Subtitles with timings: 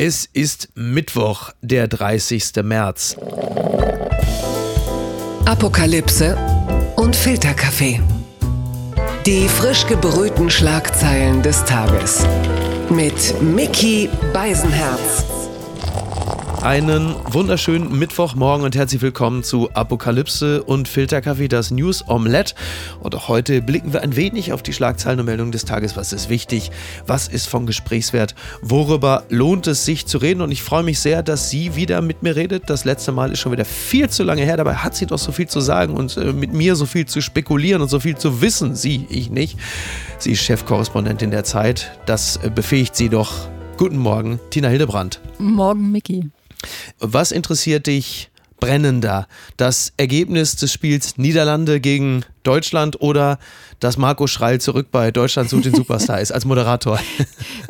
[0.00, 2.52] Es ist Mittwoch, der 30.
[2.62, 3.16] März.
[5.44, 6.38] Apokalypse
[6.94, 8.00] und Filterkaffee.
[9.26, 12.24] Die frisch gebrühten Schlagzeilen des Tages.
[12.88, 15.24] Mit Mickey Beisenherz.
[16.62, 22.54] Einen wunderschönen Mittwochmorgen und herzlich willkommen zu Apokalypse und Filterkaffee, das News Omelette.
[23.00, 25.96] Und auch heute blicken wir ein wenig auf die Schlagzeilen und Meldungen des Tages.
[25.96, 26.72] Was ist wichtig?
[27.06, 28.34] Was ist von Gesprächswert?
[28.60, 30.40] Worüber lohnt es sich zu reden?
[30.40, 32.64] Und ich freue mich sehr, dass sie wieder mit mir redet.
[32.66, 34.56] Das letzte Mal ist schon wieder viel zu lange her.
[34.56, 37.20] Dabei hat sie doch so viel zu sagen und äh, mit mir so viel zu
[37.20, 38.74] spekulieren und so viel zu wissen.
[38.74, 39.58] Sie, ich nicht.
[40.18, 41.92] Sie ist Chefkorrespondentin der Zeit.
[42.04, 43.32] Das äh, befähigt sie doch.
[43.76, 45.20] Guten Morgen, Tina Hildebrandt.
[45.38, 46.32] Morgen, Mickey.
[46.98, 48.30] Was interessiert dich
[48.60, 49.26] brennender?
[49.56, 53.38] Das Ergebnis des Spiels Niederlande gegen Deutschland oder
[53.80, 56.98] dass Marco Schreil zurück bei Deutschland sucht den Superstar ist als Moderator?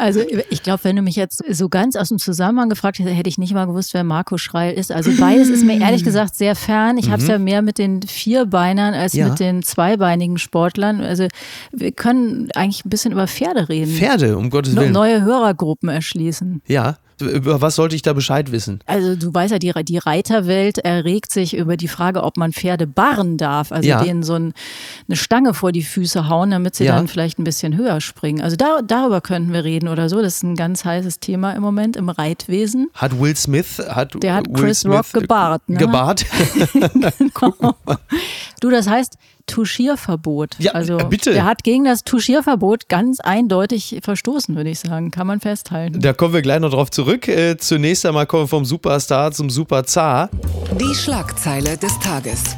[0.00, 0.20] Also
[0.50, 3.36] ich glaube, wenn du mich jetzt so ganz aus dem Zusammenhang gefragt hättest, hätte ich
[3.36, 4.92] nicht mal gewusst, wer Marco Schreil ist.
[4.92, 6.98] Also beides ist mir ehrlich gesagt sehr fern.
[6.98, 7.12] Ich mhm.
[7.12, 9.28] habe es ja mehr mit den Vierbeinern als ja.
[9.28, 11.00] mit den zweibeinigen Sportlern.
[11.00, 11.26] Also
[11.72, 13.92] wir können eigentlich ein bisschen über Pferde reden.
[13.92, 14.92] Pferde, um Gottes Willen.
[14.92, 16.62] Neue Hörergruppen erschließen.
[16.68, 18.80] Ja, über was sollte ich da Bescheid wissen?
[18.86, 22.86] Also du weißt ja, die, die Reiterwelt erregt sich über die Frage, ob man Pferde
[22.86, 23.72] barren darf.
[23.72, 24.02] Also ja.
[24.02, 24.52] denen so ein,
[25.08, 26.96] eine Stange vor die Füße hauen, damit sie ja.
[26.96, 28.40] dann vielleicht ein bisschen höher springen.
[28.40, 30.22] Also da, darüber könnten wir reden oder so.
[30.22, 32.88] Das ist ein ganz heißes Thema im Moment im Reitwesen.
[32.94, 35.68] Hat Will Smith, hat Der hat Will Chris Smith Rock gebart.
[35.68, 35.78] Ne?
[35.78, 36.24] Gebart?
[36.72, 37.74] genau.
[38.60, 39.16] Du, das heißt,
[39.48, 40.56] Tuschierverbot.
[40.58, 41.32] Ja, also, bitte.
[41.32, 45.10] Er hat gegen das Tuschierverbot ganz eindeutig verstoßen, würde ich sagen.
[45.10, 46.00] Kann man festhalten.
[46.00, 47.26] Da kommen wir gleich noch drauf zurück.
[47.26, 50.30] Äh, zunächst einmal kommen wir vom Superstar zum Superzar.
[50.78, 52.56] Die Schlagzeile des Tages.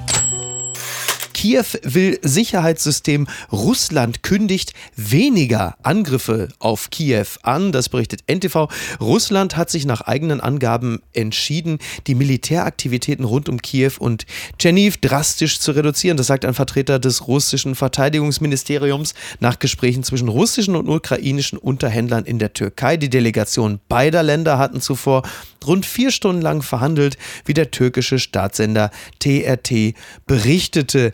[1.41, 3.27] Kiew will Sicherheitssystem.
[3.51, 7.73] Russland kündigt weniger Angriffe auf Kiew an.
[7.73, 8.69] Das berichtet NTV.
[9.01, 14.27] Russland hat sich nach eigenen Angaben entschieden, die Militäraktivitäten rund um Kiew und
[14.59, 16.19] Tscherniv drastisch zu reduzieren.
[16.19, 22.39] Das sagt ein Vertreter des russischen Verteidigungsministeriums nach Gesprächen zwischen russischen und ukrainischen Unterhändlern in
[22.39, 22.99] der Türkei.
[22.99, 25.23] Die Delegationen beider Länder hatten zuvor
[25.67, 28.91] rund vier Stunden lang verhandelt, wie der türkische Staatssender
[29.21, 29.95] TRT
[30.27, 31.13] berichtete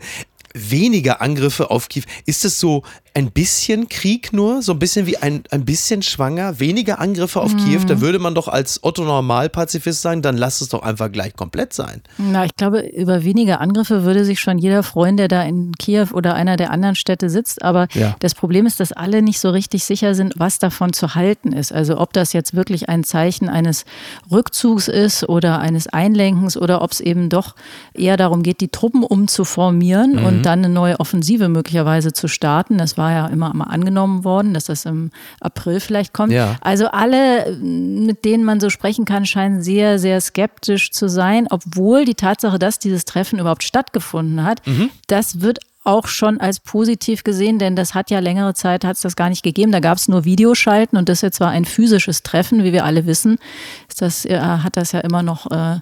[0.57, 2.03] weniger Angriffe auf Kiew.
[2.25, 2.83] Ist es so
[3.17, 7.51] ein bisschen Krieg nur, so ein bisschen wie ein, ein bisschen schwanger, weniger Angriffe auf
[7.51, 7.65] mhm.
[7.65, 11.35] Kiew, da würde man doch als Otto Normalpazifist sagen, dann lass es doch einfach gleich
[11.35, 12.03] komplett sein.
[12.19, 16.09] Na, ich glaube, über weniger Angriffe würde sich schon jeder freuen, der da in Kiew
[16.13, 17.63] oder einer der anderen Städte sitzt.
[17.63, 18.15] Aber ja.
[18.19, 21.71] das Problem ist, dass alle nicht so richtig sicher sind, was davon zu halten ist.
[21.71, 23.85] Also ob das jetzt wirklich ein Zeichen eines
[24.29, 27.55] Rückzugs ist oder eines Einlenkens oder ob es eben doch
[27.95, 30.25] eher darum geht, die Truppen umzuformieren mhm.
[30.25, 32.77] und dann eine neue Offensive möglicherweise zu starten.
[32.77, 36.33] Das war war ja immer mal angenommen worden, dass das im April vielleicht kommt.
[36.33, 36.57] Ja.
[36.59, 42.03] Also alle, mit denen man so sprechen kann, scheinen sehr, sehr skeptisch zu sein, obwohl
[42.03, 44.89] die Tatsache, dass dieses Treffen überhaupt stattgefunden hat, mhm.
[45.07, 49.01] das wird auch schon als positiv gesehen, denn das hat ja längere Zeit hat es
[49.01, 49.71] das gar nicht gegeben.
[49.71, 53.05] Da gab es nur Videoschalten und das jetzt war ein physisches Treffen, wie wir alle
[53.05, 53.37] wissen.
[53.97, 55.79] Das äh, hat das ja immer noch äh,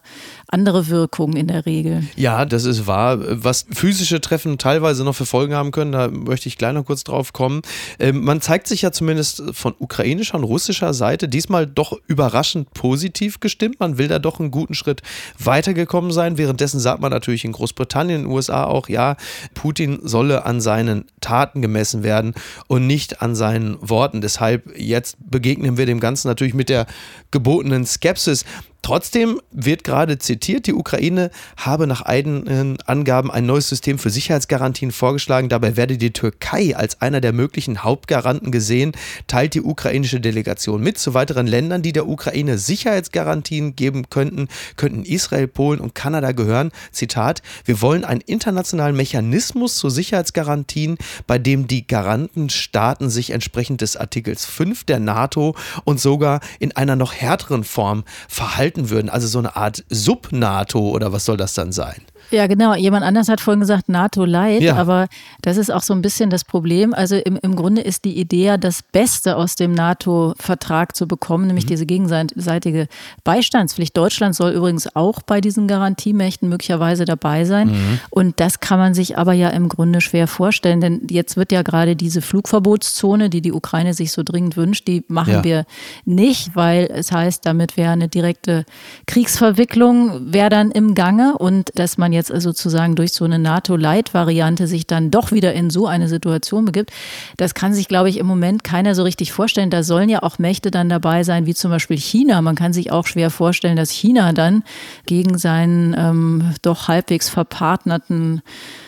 [0.48, 2.04] andere Wirkungen in der Regel.
[2.16, 3.18] Ja, das ist wahr.
[3.20, 7.04] Was physische Treffen teilweise noch für Folgen haben können, da möchte ich gleich noch kurz
[7.04, 7.64] drauf kommen.
[8.00, 13.40] Ähm, man zeigt sich ja zumindest von ukrainischer und russischer Seite diesmal doch überraschend positiv
[13.40, 13.80] gestimmt.
[13.80, 15.02] Man will da doch einen guten Schritt
[15.40, 16.38] weitergekommen sein.
[16.38, 19.16] Währenddessen sagt man natürlich in Großbritannien, in den USA auch, ja,
[19.56, 22.34] Putin solle an seinen Taten gemessen werden
[22.68, 24.22] und nicht an seinen Worten.
[24.22, 26.86] Deshalb jetzt begegnen wir dem Ganzen natürlich mit der
[27.32, 28.46] gebotenen Skepsis.
[28.86, 34.92] Trotzdem wird gerade zitiert, die Ukraine habe nach eigenen Angaben ein neues System für Sicherheitsgarantien
[34.92, 35.50] vorgeschlagen.
[35.50, 38.92] Dabei werde die Türkei als einer der möglichen Hauptgaranten gesehen,
[39.26, 41.00] teilt die ukrainische Delegation mit.
[41.00, 46.70] Zu weiteren Ländern, die der Ukraine Sicherheitsgarantien geben könnten, könnten Israel, Polen und Kanada gehören.
[46.92, 53.98] Zitat, wir wollen einen internationalen Mechanismus zu Sicherheitsgarantien, bei dem die Garantenstaaten sich entsprechend des
[53.98, 59.10] Artikels 5 der NATO und sogar in einer noch härteren Form verhalten halten würden.
[59.10, 62.02] Also so eine Art Sub-NATO oder was soll das dann sein?
[62.32, 62.76] Ja, genau.
[62.76, 64.76] Jemand anders hat vorhin gesagt NATO-Light, ja.
[64.76, 65.08] aber
[65.42, 66.94] das ist auch so ein bisschen das Problem.
[66.94, 71.48] Also im, im Grunde ist die Idee ja, das Beste aus dem NATO-Vertrag zu bekommen,
[71.48, 71.70] nämlich mhm.
[71.70, 72.88] diese gegenseitige
[73.24, 73.96] Beistandspflicht.
[73.98, 77.70] Deutschland soll übrigens auch bei diesen Garantiemächten möglicherweise dabei sein.
[77.70, 78.00] Mhm.
[78.10, 81.64] Und das kann man sich aber ja im Grunde schwer vorstellen, denn jetzt wird ja
[81.64, 85.44] gerade diese Flugverbotszone, die die Ukraine sich so dringend wünscht, die machen ja.
[85.44, 85.66] wir
[86.06, 88.66] nicht, weil es heißt, damit wäre eine direkte
[89.08, 94.88] Kriegsverwicklung wäre dann im Gange und dass man jetzt sozusagen durch so eine NATO-Light-Variante sich
[94.88, 96.92] dann doch wieder in so eine Situation begibt,
[97.38, 99.70] das kann sich, glaube ich, im Moment keiner so richtig vorstellen.
[99.70, 102.42] Da sollen ja auch Mächte dann dabei sein, wie zum Beispiel China.
[102.42, 104.64] Man kann sich auch schwer vorstellen, dass China dann
[105.06, 108.42] gegen seinen ähm, doch halbwegs verpartnerten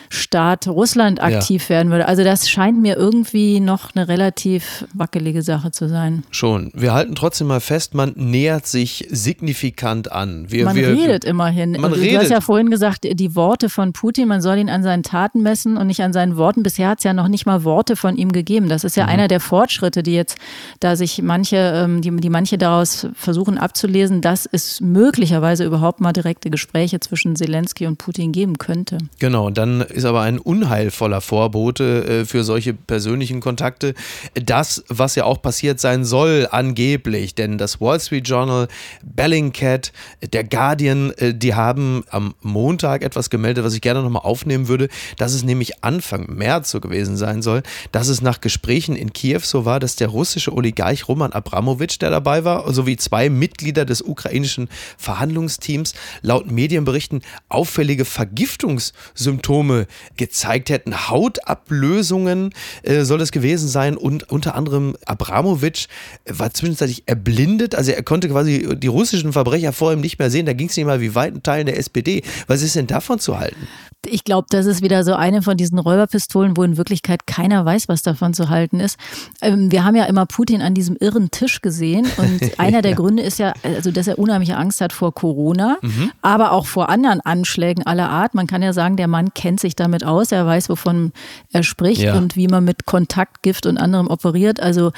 [0.08, 1.68] Staat Russland aktiv ja.
[1.70, 2.06] werden würde.
[2.06, 6.24] Also das scheint mir irgendwie noch eine relativ wackelige Sache zu sein.
[6.30, 6.70] Schon.
[6.74, 10.50] Wir halten trotzdem mal fest, man nähert sich signifikant an.
[10.50, 11.72] Wir, man wir, redet immerhin.
[11.72, 12.20] Man du redet.
[12.22, 15.76] hast ja vorhin gesagt, die Worte von Putin, man soll ihn an seinen Taten messen
[15.76, 16.62] und nicht an seinen Worten.
[16.62, 18.68] Bisher hat es ja noch nicht mal Worte von ihm gegeben.
[18.68, 19.10] Das ist ja mhm.
[19.10, 20.38] einer der Fortschritte, die jetzt,
[20.80, 26.12] da sich manche, ähm, die, die manche daraus versuchen abzulesen, dass es möglicherweise überhaupt mal
[26.12, 28.98] direkte Gespräche zwischen Zelensky und Putin geben könnte.
[29.18, 33.94] Genau, und dann ist aber ein unheilvoller Vorbote äh, für solche persönlichen Kontakte.
[34.34, 38.68] Das, was ja auch passiert sein soll, angeblich, denn das Wall Street Journal,
[39.02, 39.92] Bellingcat,
[40.32, 44.88] der Guardian, äh, die haben am Montag etwas gemeldet, was ich gerne nochmal aufnehmen würde,
[45.16, 49.40] dass es nämlich Anfang März so gewesen sein soll, dass es nach Gesprächen in Kiew
[49.42, 54.00] so war, dass der russische Oligarch Roman Abramowitsch, der dabei war, sowie zwei Mitglieder des
[54.02, 61.08] ukrainischen Verhandlungsteams laut Medienberichten auffällige Vergiftungssymptome gezeigt hätten.
[61.08, 62.50] Hautablösungen
[62.82, 65.86] äh, soll es gewesen sein und unter anderem Abramowitsch
[66.26, 70.46] war zwischenzeitlich erblindet, also er konnte quasi die russischen Verbrecher vor ihm nicht mehr sehen.
[70.46, 72.22] Da ging es nicht mal wie weiten Teilen der SPD.
[72.46, 73.68] Was ist denn davon zu halten?
[74.06, 77.88] Ich glaube, das ist wieder so eine von diesen Räuberpistolen, wo in Wirklichkeit keiner weiß,
[77.88, 78.98] was davon zu halten ist.
[79.42, 82.96] Ähm, wir haben ja immer Putin an diesem irren Tisch gesehen und einer der ja.
[82.96, 86.12] Gründe ist ja, also dass er unheimliche Angst hat vor Corona, mhm.
[86.22, 88.34] aber auch vor anderen Anschlägen aller Art.
[88.34, 91.12] Man kann ja sagen, der Mann kennt sich damit aus, er weiß, wovon
[91.52, 92.16] er spricht ja.
[92.16, 94.60] und wie man mit Kontaktgift und anderem operiert.
[94.60, 94.92] Also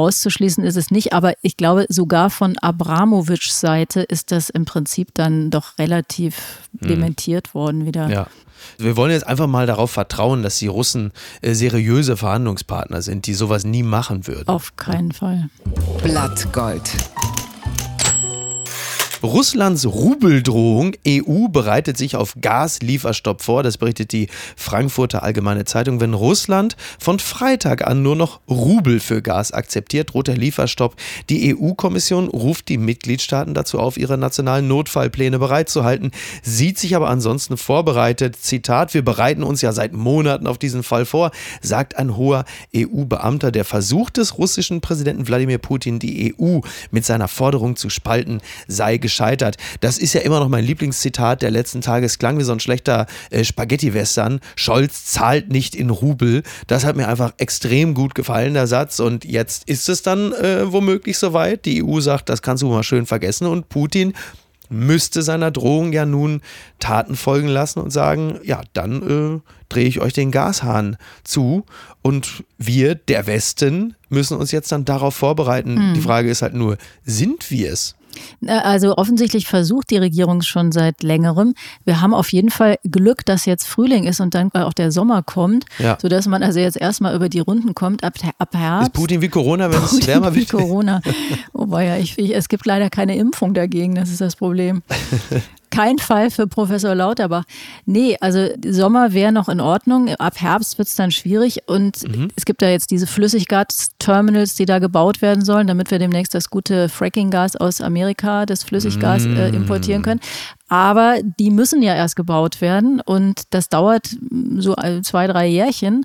[0.00, 5.14] auszuschließen ist es nicht, aber ich glaube, sogar von Abramowitschs Seite ist das im Prinzip
[5.14, 6.36] dann doch relativ
[6.80, 6.88] hm.
[6.88, 8.08] dementiert worden wieder.
[8.08, 8.26] Ja.
[8.78, 13.34] Wir wollen jetzt einfach mal darauf vertrauen, dass die Russen äh, seriöse Verhandlungspartner sind, die
[13.34, 14.48] sowas nie machen würden.
[14.48, 15.48] Auf keinen Fall.
[16.02, 16.90] Blattgold.
[19.22, 20.92] Russlands Rubeldrohung.
[21.06, 23.62] EU bereitet sich auf Gaslieferstopp vor.
[23.62, 26.00] Das berichtet die Frankfurter Allgemeine Zeitung.
[26.00, 30.96] Wenn Russland von Freitag an nur noch Rubel für Gas akzeptiert, droht der Lieferstopp.
[31.28, 36.12] Die EU-Kommission ruft die Mitgliedstaaten dazu auf, ihre nationalen Notfallpläne bereitzuhalten,
[36.42, 38.36] sieht sich aber ansonsten vorbereitet.
[38.36, 41.30] Zitat, wir bereiten uns ja seit Monaten auf diesen Fall vor,
[41.60, 42.44] sagt ein hoher
[42.74, 43.50] EU-Beamter.
[43.50, 48.96] Der Versuch des russischen Präsidenten Wladimir Putin, die EU mit seiner Forderung zu spalten, sei
[49.10, 49.56] gescheitert.
[49.80, 52.06] Das ist ja immer noch mein Lieblingszitat der letzten Tage.
[52.06, 54.40] Es klang wie so ein schlechter äh, Spaghetti-Western.
[54.54, 56.44] Scholz zahlt nicht in Rubel.
[56.68, 59.00] Das hat mir einfach extrem gut gefallen, der Satz.
[59.00, 61.64] Und jetzt ist es dann äh, womöglich soweit.
[61.64, 63.46] Die EU sagt, das kannst du mal schön vergessen.
[63.46, 64.14] Und Putin
[64.70, 66.40] müsste seiner Drohung ja nun
[66.78, 69.02] Taten folgen lassen und sagen, ja, dann
[69.42, 71.66] äh, drehe ich euch den Gashahn zu
[72.02, 75.76] und wir, der Westen, müssen uns jetzt dann darauf vorbereiten.
[75.76, 75.94] Hm.
[75.94, 77.96] Die Frage ist halt nur, sind wir es?
[78.46, 81.54] Also offensichtlich versucht die Regierung schon seit längerem.
[81.84, 85.22] Wir haben auf jeden Fall Glück, dass jetzt Frühling ist und dann auch der Sommer
[85.22, 85.98] kommt, ja.
[86.00, 88.88] sodass man also jetzt erstmal über die Runden kommt ab, ab Herbst.
[88.88, 90.52] Ist Putin wie Corona, wenn es wärmer wird?
[90.52, 91.00] Wie Corona.
[91.52, 94.82] Wobei ja, ich, ich, es gibt leider keine Impfung dagegen, das ist das Problem.
[95.70, 97.44] kein Fall für Professor Lauterbach.
[97.86, 100.08] Nee, also Sommer wäre noch in Ordnung.
[100.16, 101.60] Ab Herbst wird es dann schwierig.
[101.66, 102.28] Und mhm.
[102.36, 106.50] es gibt da jetzt diese Flüssiggas-Terminals, die da gebaut werden sollen, damit wir demnächst das
[106.50, 109.36] gute Fracking-Gas aus Amerika, das Flüssiggas, mhm.
[109.36, 110.20] äh, importieren können.
[110.68, 114.08] Aber die müssen ja erst gebaut werden und das dauert
[114.56, 116.04] so zwei, drei Jährchen.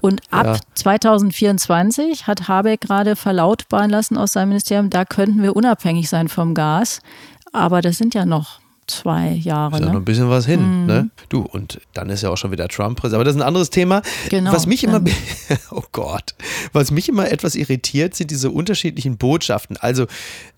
[0.00, 0.56] Und ab ja.
[0.74, 6.54] 2024 hat Habeck gerade verlautbaren lassen aus seinem Ministerium, da könnten wir unabhängig sein vom
[6.54, 7.00] Gas.
[7.52, 9.74] Aber das sind ja noch zwei Jahre.
[9.74, 9.92] Ist ja ne?
[9.92, 10.80] noch ein bisschen was hin.
[10.82, 10.86] Mhm.
[10.86, 11.10] Ne?
[11.28, 13.16] Du, und dann ist ja auch schon wieder Trump Präsident.
[13.16, 14.02] Aber das ist ein anderes Thema.
[14.28, 14.52] Genau.
[14.52, 15.00] Was mich immer,
[15.70, 16.34] oh Gott,
[16.72, 19.76] was mich immer etwas irritiert, sind diese unterschiedlichen Botschaften.
[19.76, 20.06] Also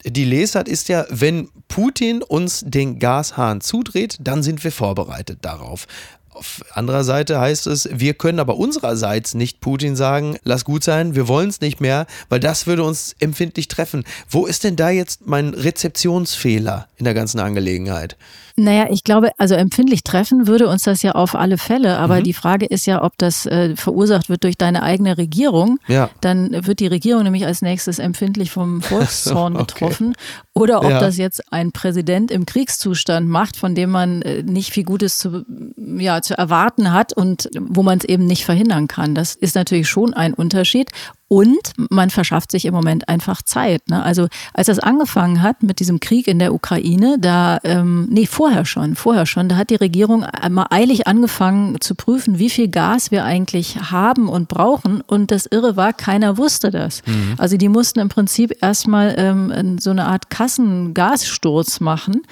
[0.05, 5.87] die Lesart ist ja, wenn Putin uns den Gashahn zudreht, dann sind wir vorbereitet darauf.
[6.33, 11.17] Auf anderer Seite heißt es, wir können aber unsererseits nicht Putin sagen, lass gut sein,
[11.17, 14.05] wir wollen es nicht mehr, weil das würde uns empfindlich treffen.
[14.29, 18.17] Wo ist denn da jetzt mein Rezeptionsfehler in der ganzen Angelegenheit?
[18.57, 21.99] Naja, ich glaube, also empfindlich treffen würde uns das ja auf alle Fälle.
[21.99, 22.25] Aber mhm.
[22.25, 25.79] die Frage ist ja, ob das äh, verursacht wird durch deine eigene Regierung.
[25.89, 26.11] Ja.
[26.21, 29.65] Dann wird die Regierung nämlich als nächstes empfindlich vom Volkszorn okay.
[29.67, 30.15] getroffen.
[30.53, 31.01] Oder ob ja.
[31.01, 35.45] das jetzt ein Präsident im Kriegszustand macht, von dem man äh, nicht viel Gutes zu,
[35.77, 39.15] ja, zu erwarten hat und wo man es eben nicht verhindern kann.
[39.15, 40.91] Das ist natürlich schon ein Unterschied.
[41.33, 43.89] Und man verschafft sich im Moment einfach Zeit.
[43.89, 44.03] Ne?
[44.03, 48.65] Also als das angefangen hat mit diesem Krieg in der Ukraine, da, ähm, nee, vorher
[48.65, 53.13] schon, vorher schon, da hat die Regierung mal eilig angefangen zu prüfen, wie viel Gas
[53.13, 55.03] wir eigentlich haben und brauchen.
[55.03, 57.03] Und das Irre war, keiner wusste das.
[57.07, 57.35] Mhm.
[57.39, 62.23] Also die mussten im Prinzip erstmal ähm, so eine Art Kassengassturz machen.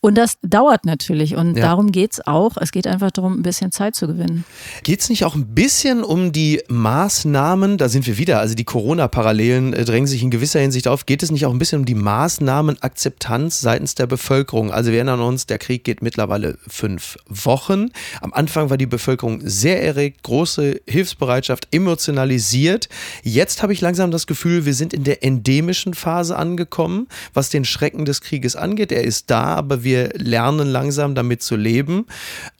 [0.00, 1.64] Und das dauert natürlich und ja.
[1.64, 2.56] darum geht es auch.
[2.60, 4.44] Es geht einfach darum, ein bisschen Zeit zu gewinnen.
[4.84, 8.62] Geht es nicht auch ein bisschen um die Maßnahmen, da sind wir wieder, also die
[8.62, 11.84] Corona-Parallelen äh, drängen sich in gewisser Hinsicht auf, geht es nicht auch ein bisschen um
[11.84, 14.70] die Maßnahmenakzeptanz seitens der Bevölkerung?
[14.70, 17.86] Also wir erinnern uns, der Krieg geht mittlerweile fünf Wochen.
[18.20, 22.88] Am Anfang war die Bevölkerung sehr erregt, große Hilfsbereitschaft, emotionalisiert.
[23.24, 27.64] Jetzt habe ich langsam das Gefühl, wir sind in der endemischen Phase angekommen, was den
[27.64, 28.92] Schrecken des Krieges angeht.
[28.92, 32.06] Er ist da, aber wir wir lernen langsam damit zu leben.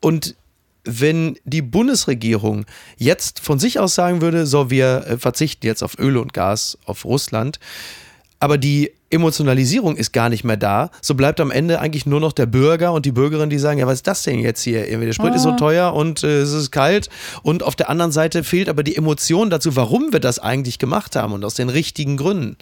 [0.00, 0.34] Und
[0.84, 2.64] wenn die Bundesregierung
[2.96, 6.78] jetzt von sich aus sagen würde, so, wir äh, verzichten jetzt auf Öl und Gas,
[6.86, 7.60] auf Russland,
[8.40, 10.90] aber die Emotionalisierung ist gar nicht mehr da.
[11.00, 13.86] So bleibt am Ende eigentlich nur noch der Bürger und die Bürgerin, die sagen, ja,
[13.86, 14.84] was ist das denn jetzt hier?
[14.86, 15.34] Der Sprit oh.
[15.34, 15.56] ist so ah.
[15.56, 17.08] teuer und äh, es ist kalt.
[17.42, 21.16] Und auf der anderen Seite fehlt aber die Emotion dazu, warum wir das eigentlich gemacht
[21.16, 22.56] haben und aus den richtigen Gründen.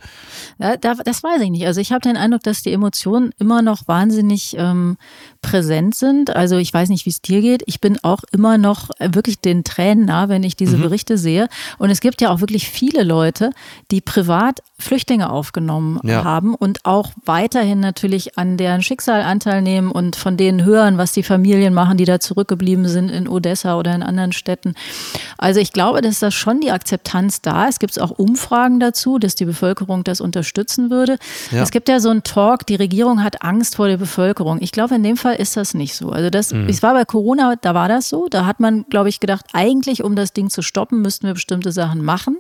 [0.58, 1.66] Ja, da, das weiß ich nicht.
[1.66, 4.96] Also ich habe den Eindruck, dass die Emotionen immer noch wahnsinnig ähm,
[5.42, 6.34] präsent sind.
[6.34, 7.62] Also ich weiß nicht, wie es dir geht.
[7.66, 10.82] Ich bin auch immer noch wirklich den Tränen nah, wenn ich diese mhm.
[10.82, 11.48] Berichte sehe.
[11.78, 13.50] Und es gibt ja auch wirklich viele Leute,
[13.90, 16.24] die privat Flüchtlinge aufgenommen ja.
[16.24, 21.12] haben und auch weiterhin natürlich an deren Schicksal Anteil nehmen und von denen hören, was
[21.12, 24.74] die Familien machen, die da zurückgeblieben sind in Odessa oder in anderen Städten.
[25.38, 27.76] Also ich glaube, dass da schon die Akzeptanz da ist.
[27.76, 31.18] Es gibt auch Umfragen dazu, dass die Bevölkerung das unterstützen würde.
[31.50, 31.62] Ja.
[31.62, 34.58] Es gibt ja so einen Talk, die Regierung hat Angst vor der Bevölkerung.
[34.62, 36.10] Ich glaube, in dem Fall ist das nicht so.
[36.10, 36.68] Also das, mhm.
[36.68, 38.28] es war bei Corona, da war das so.
[38.30, 41.70] Da hat man, glaube ich, gedacht, eigentlich, um das Ding zu stoppen, müssten wir bestimmte
[41.70, 42.38] Sachen machen.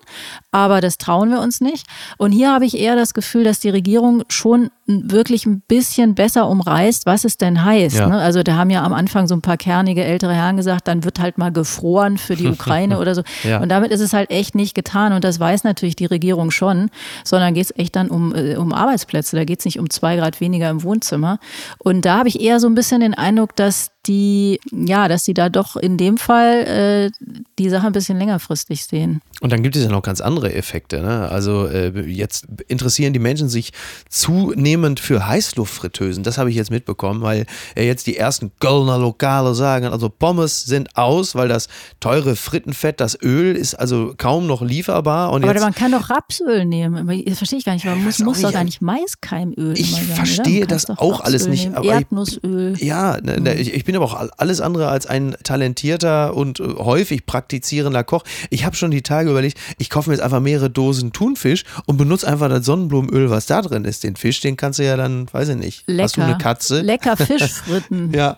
[0.52, 1.86] Aber das trauen wir uns nicht.
[2.16, 6.48] Und hier habe ich eher das Gefühl, dass die Regierung schon wirklich ein bisschen besser
[6.48, 7.96] umreißt, was es denn heißt.
[7.96, 8.08] Ja.
[8.08, 8.18] Ne?
[8.18, 11.18] Also da haben ja am Anfang so ein paar kernige ältere Herren gesagt, dann wird
[11.18, 13.22] halt mal gefroren für die Ukraine oder so.
[13.42, 13.60] Ja.
[13.60, 15.12] Und damit ist es halt echt nicht getan.
[15.12, 16.90] Und das weiß natürlich die Regierung schon,
[17.24, 19.34] sondern geht es echt dann um, äh, um Arbeitsplätze.
[19.34, 21.40] Da geht es nicht um zwei Grad weniger im Wohnzimmer.
[21.78, 25.34] Und da habe ich eher so ein bisschen den Eindruck, dass die, ja, dass sie
[25.34, 27.10] da doch in dem Fall äh,
[27.58, 29.20] die Sache ein bisschen längerfristig sehen.
[29.40, 31.00] Und dann gibt es ja noch ganz andere Effekte.
[31.00, 31.28] Ne?
[31.28, 33.72] Also äh, jetzt interessieren die Menschen sich
[34.08, 36.22] zunehmend für Heißluftfritteusen.
[36.22, 40.64] Das habe ich jetzt mitbekommen, weil äh, jetzt die ersten Kölner Lokale sagen, also Pommes
[40.64, 41.68] sind aus, weil das
[42.00, 45.32] teure Frittenfett, das Öl ist also kaum noch lieferbar.
[45.32, 47.24] Und Aber man kann doch Rapsöl nehmen.
[47.26, 47.84] Das verstehe ich gar nicht.
[47.84, 51.70] Man muss, muss doch gar nicht Maiskeimöl Ich sagen, verstehe das auch alles nicht.
[51.82, 52.74] Erdnussöl.
[52.74, 56.60] Ich, ja, ne, ne, ich, ich bin aber auch alles andere als ein talentierter und
[56.60, 58.24] äh, häufig praktizierender Koch.
[58.50, 61.96] Ich habe schon die Tage überlegt, ich kaufe mir jetzt einfach mehrere Dosen Thunfisch und
[61.96, 64.04] benutze einfach das Sonnenblumenöl, was da drin ist.
[64.04, 65.84] Den Fisch, den kannst du ja dann, weiß ich nicht.
[65.86, 66.02] Lecker.
[66.02, 66.80] Hast du eine Katze?
[66.80, 68.12] Lecker Fischfritten.
[68.12, 68.36] ja.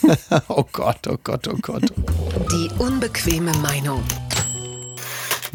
[0.48, 1.84] oh Gott, oh Gott, oh Gott.
[2.52, 4.02] Die unbequeme Meinung.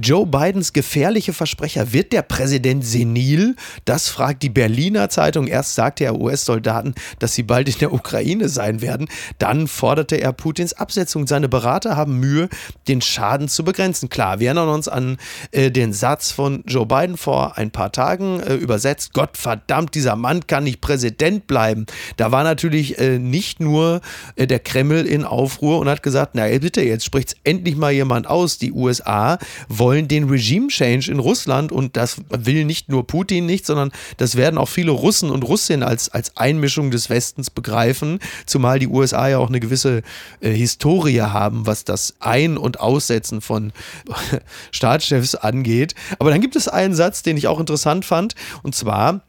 [0.01, 1.93] Joe Bidens gefährliche Versprecher.
[1.93, 3.55] Wird der Präsident senil?
[3.85, 5.47] Das fragt die Berliner Zeitung.
[5.47, 9.07] Erst sagte er US-Soldaten, dass sie bald in der Ukraine sein werden.
[9.39, 11.27] Dann forderte er Putins Absetzung.
[11.27, 12.49] Seine Berater haben Mühe,
[12.87, 14.09] den Schaden zu begrenzen.
[14.09, 15.17] Klar, wir erinnern uns an
[15.51, 19.13] äh, den Satz von Joe Biden vor ein paar Tagen äh, übersetzt.
[19.13, 21.85] Gott verdammt, dieser Mann kann nicht Präsident bleiben.
[22.17, 24.01] Da war natürlich äh, nicht nur
[24.35, 28.27] äh, der Kreml in Aufruhr und hat gesagt, na bitte, jetzt spricht endlich mal jemand
[28.27, 28.57] aus.
[28.57, 29.37] Die USA
[29.67, 34.35] wollen wollen den Regime-Change in Russland und das will nicht nur Putin nicht, sondern das
[34.35, 39.27] werden auch viele Russen und Russinnen als, als Einmischung des Westens begreifen, zumal die USA
[39.27, 40.01] ja auch eine gewisse
[40.41, 43.73] äh, Historie haben, was das Ein- und Aussetzen von
[44.71, 45.93] Staatschefs angeht.
[46.17, 49.21] Aber dann gibt es einen Satz, den ich auch interessant fand, und zwar,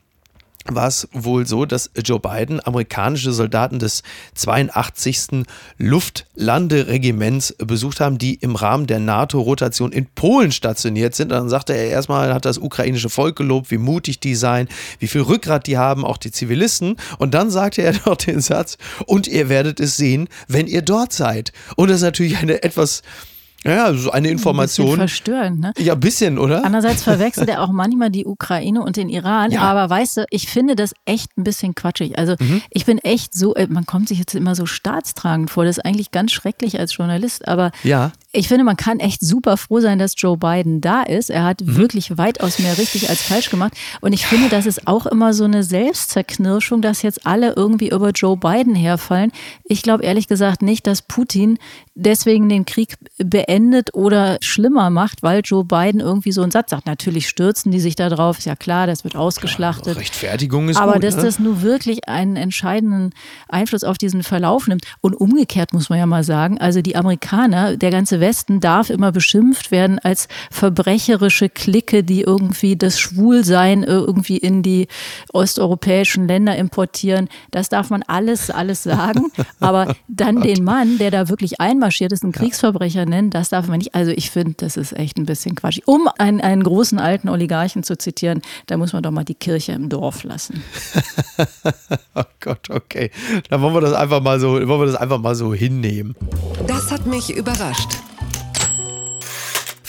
[0.69, 4.03] war es wohl so, dass Joe Biden amerikanische Soldaten des
[4.35, 5.45] 82.
[5.79, 11.33] Luftlanderegiments besucht haben, die im Rahmen der NATO-Rotation in Polen stationiert sind.
[11.33, 14.69] Und dann sagte er erstmal, hat das ukrainische Volk gelobt, wie mutig die seien,
[14.99, 16.97] wie viel Rückgrat die haben, auch die Zivilisten.
[17.19, 21.13] Und dann sagte er dort den Satz, und ihr werdet es sehen, wenn ihr dort
[21.13, 21.53] seid.
[21.77, 23.03] Und das ist natürlich eine etwas
[23.65, 24.93] ja, so eine Information.
[24.93, 25.73] Ein verstörend, ne?
[25.79, 26.65] Ja, ein bisschen, oder?
[26.65, 29.51] Andererseits verwechselt er auch manchmal die Ukraine und den Iran.
[29.51, 29.63] Ja.
[29.63, 32.19] Aber weißt du, ich finde das echt ein bisschen quatschig.
[32.19, 32.63] Also mhm.
[32.71, 35.65] ich bin echt so, äh, man kommt sich jetzt immer so staatstragend vor.
[35.65, 37.49] Das ist eigentlich ganz schrecklich als Journalist.
[37.49, 41.31] Aber ja ich finde, man kann echt super froh sein, dass Joe Biden da ist.
[41.31, 41.77] Er hat mhm.
[41.77, 43.73] wirklich weitaus mehr richtig als falsch gemacht.
[44.01, 48.11] Und ich finde, das ist auch immer so eine Selbstzerknirschung, dass jetzt alle irgendwie über
[48.11, 49.33] Joe Biden herfallen.
[49.65, 51.59] Ich glaube ehrlich gesagt nicht, dass Putin
[51.95, 56.87] deswegen den Krieg beendet oder schlimmer macht, weil Joe Biden irgendwie so einen Satz sagt.
[56.87, 59.85] Natürlich stürzen die sich da drauf, ist ja klar, das wird ausgeschlachtet.
[59.85, 61.23] Klar, Rechtfertigung ist Aber gut, dass ne?
[61.23, 63.11] das nur wirklich einen entscheidenden
[63.49, 64.85] Einfluss auf diesen Verlauf nimmt.
[65.01, 69.13] Und umgekehrt muss man ja mal sagen, also die Amerikaner, der ganze Westen darf immer
[69.13, 74.89] beschimpft werden als verbrecherische Clique, die irgendwie das Schwulsein irgendwie in die
[75.33, 77.29] osteuropäischen Länder importieren.
[77.53, 79.31] Das darf man alles, alles sagen.
[79.61, 83.79] Aber dann den Mann, der da wirklich einmarschiert ist, einen Kriegsverbrecher nennen, das darf man
[83.79, 83.95] nicht.
[83.95, 85.79] Also ich finde, das ist echt ein bisschen Quatsch.
[85.87, 89.71] Um einen, einen großen alten Oligarchen zu zitieren, da muss man doch mal die Kirche
[89.71, 90.65] im Dorf lassen.
[92.17, 93.13] oh Gott, okay.
[93.51, 96.17] Dann wollen wir das einfach mal so, wollen wir das einfach mal so hinnehmen.
[96.67, 97.91] Das hat mich überrascht.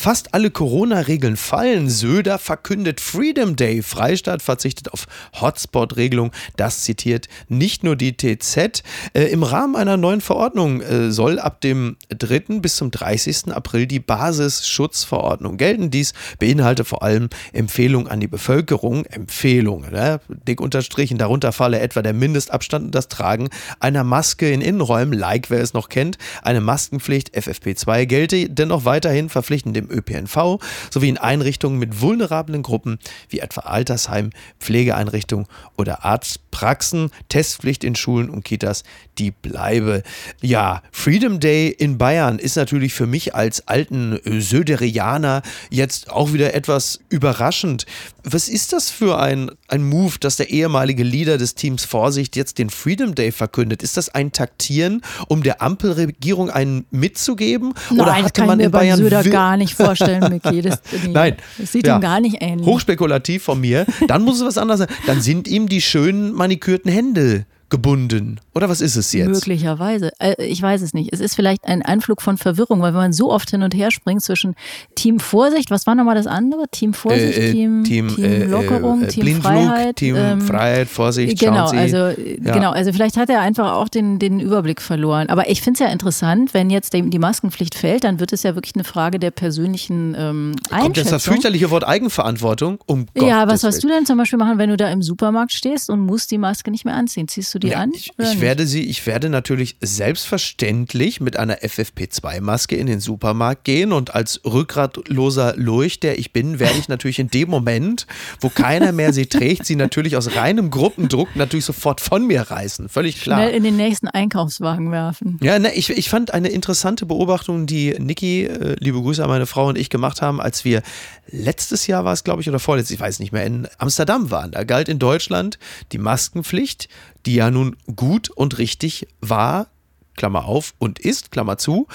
[0.08, 1.90] Fast alle Corona-Regeln fallen.
[1.90, 3.84] Söder verkündet Freedom Day.
[3.84, 6.32] Freistaat verzichtet auf Hotspot-Regelung.
[6.56, 8.84] Das zitiert nicht nur die TZ.
[9.12, 12.60] Äh, Im Rahmen einer neuen Verordnung äh, soll ab dem 3.
[12.62, 13.52] bis zum 30.
[13.52, 15.92] April die Basisschutzverordnung gelten.
[15.92, 19.04] Dies beinhaltet vor allem Empfehlungen an die Bevölkerung.
[19.08, 20.22] Empfehlungen, ne?
[20.30, 21.18] dick unterstrichen.
[21.18, 23.50] Darunter falle etwa der Mindestabstand und das Tragen
[23.82, 26.18] einer Maske in Innenräumen, like wer es noch kennt.
[26.44, 33.00] Eine Maskenpflicht FFP2 gelte dennoch weiterhin verpflichtend im ÖPNV sowie in Einrichtungen mit vulnerablen Gruppen
[33.30, 38.84] wie etwa Altersheim, Pflegeeinrichtungen oder Arztpraxen, Testpflicht in Schulen und Kitas,
[39.18, 40.04] die bleibe.
[40.42, 46.54] Ja, Freedom Day in Bayern ist natürlich für mich als alten Söderianer jetzt auch wieder
[46.54, 47.86] etwas überraschend.
[48.24, 52.58] Was ist das für ein, ein Move, dass der ehemalige Leader des Teams Vorsicht jetzt
[52.58, 53.84] den Freedom Day verkündet?
[53.84, 57.74] Ist das ein Taktieren, um der Ampelregierung einen mitzugeben?
[57.90, 60.62] Nein, Oder hatte man in Bayern Söder gar nicht vorstellen, Micky.
[60.62, 61.36] Das, nee, Nein.
[61.58, 61.98] Das sieht ja.
[61.98, 62.66] ihm gar nicht ähnlich.
[62.66, 63.86] Hochspekulativ von mir.
[64.08, 64.90] Dann muss es was anderes sein.
[65.06, 68.40] Dann sind ihm die schönen manikürten Hände gebunden.
[68.56, 69.28] Oder was ist es jetzt?
[69.28, 70.12] Möglicherweise.
[70.20, 71.12] Äh, ich weiß es nicht.
[71.12, 73.92] Es ist vielleicht ein Einflug von Verwirrung, weil wenn man so oft hin und her
[73.92, 74.56] springt zwischen
[74.96, 76.66] Team Vorsicht, was war nochmal das andere?
[76.72, 79.96] Team Vorsicht, äh, äh Team, Team, Team, äh, Lockerung, äh, Team Blindflug, Freiheit.
[79.98, 82.54] Team ähm, Freiheit, Vorsicht, genau, also ja.
[82.54, 85.30] genau, also vielleicht hat er einfach auch den, den Überblick verloren.
[85.30, 88.56] Aber ich finde es ja interessant, wenn jetzt die Maskenpflicht fällt, dann wird es ja
[88.56, 90.82] wirklich eine Frage der persönlichen ähm, Einschätzung.
[90.82, 92.80] Kommt jetzt das fürchterliche Wort Eigenverantwortung?
[92.86, 95.90] Um ja, was sollst du denn zum Beispiel machen, wenn du da im Supermarkt stehst
[95.90, 97.28] und musst die Maske nicht mehr anziehen?
[97.28, 97.92] Ziehst du die ja, an?
[97.94, 103.92] Ich, ich werde sie, ich werde natürlich selbstverständlich mit einer FFP2-Maske in den Supermarkt gehen
[103.92, 108.08] und als rückgratloser Lurch, der ich bin, werde ich natürlich in dem Moment,
[108.40, 112.90] wo keiner mehr sie trägt, sie natürlich aus reinem Gruppendruck natürlich sofort von mir reißen.
[112.90, 113.40] Völlig klar.
[113.40, 115.40] Schnell in den nächsten Einkaufswagen werfen.
[115.42, 119.46] Ja, ne, ich, ich fand eine interessante Beobachtung, die Niki, äh, liebe Grüße an meine
[119.46, 120.82] Frau und ich gemacht haben, als wir
[121.28, 124.52] letztes Jahr war es, glaube ich, oder vorletztes, ich weiß nicht mehr, in Amsterdam waren.
[124.52, 125.60] Da galt in Deutschland
[125.92, 126.90] die Maskenpflicht,
[127.28, 129.68] die ja nun gut und richtig war,
[130.16, 131.88] Klammer auf, und ist, Klammer zu.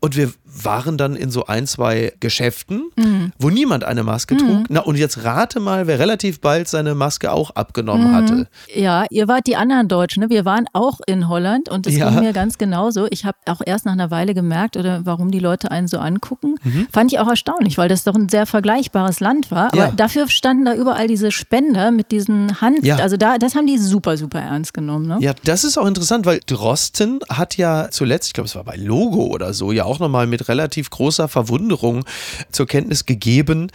[0.00, 0.32] Und wir
[0.64, 3.32] waren dann in so ein, zwei Geschäften, mhm.
[3.38, 4.38] wo niemand eine Maske mhm.
[4.38, 4.66] trug.
[4.68, 8.14] Na, und jetzt rate mal, wer relativ bald seine Maske auch abgenommen mhm.
[8.14, 8.48] hatte.
[8.74, 10.22] Ja, ihr wart die anderen Deutschen.
[10.22, 10.30] Ne?
[10.30, 12.10] Wir waren auch in Holland und das ja.
[12.10, 13.06] ging mir ganz genauso.
[13.10, 16.56] Ich habe auch erst nach einer Weile gemerkt, oder warum die Leute einen so angucken.
[16.62, 16.88] Mhm.
[16.92, 19.66] Fand ich auch erstaunlich, weil das doch ein sehr vergleichbares Land war.
[19.66, 19.92] Aber ja.
[19.92, 22.84] dafür standen da überall diese Spender mit diesen Hand.
[22.84, 22.96] Ja.
[22.96, 25.06] Also da, das haben die super, super ernst genommen.
[25.06, 25.18] Ne?
[25.20, 28.76] Ja, das ist auch interessant, weil Drosten hat ja zuletzt, ich glaube, es war bei
[28.76, 32.04] Logo oder so, ja auch nochmal mit relativ großer Verwunderung
[32.52, 33.70] zur Kenntnis gegeben,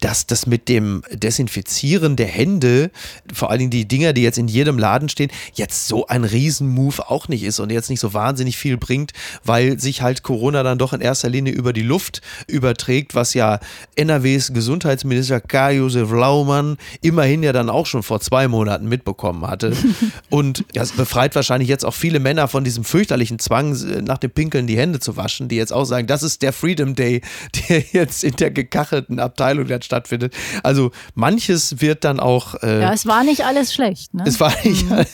[0.00, 2.90] dass das mit dem Desinfizieren der Hände,
[3.32, 7.00] vor allen Dingen die Dinger, die jetzt in jedem Laden stehen, jetzt so ein Riesenmove
[7.08, 9.12] auch nicht ist und jetzt nicht so wahnsinnig viel bringt,
[9.44, 13.60] weil sich halt Corona dann doch in erster Linie über die Luft überträgt, was ja
[13.94, 19.76] NRWs Gesundheitsminister Karl-Josef Laumann immerhin ja dann auch schon vor zwei Monaten mitbekommen hatte.
[20.30, 24.66] Und das befreit wahrscheinlich jetzt auch viele Männer von diesem fürchterlichen Zwang, nach dem Pinkeln
[24.66, 27.20] die Hände zu waschen, die jetzt auch sagen, das ist der Freedom Day,
[27.68, 30.34] der jetzt in der gekachelten Abteilung dann stattfindet.
[30.62, 32.54] Also manches wird dann auch.
[32.62, 34.14] Äh, ja, es war nicht alles schlecht.
[34.14, 34.24] Ne?
[34.26, 34.88] Es war nicht.
[34.88, 35.04] Mhm.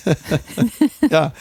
[1.11, 1.33] ja,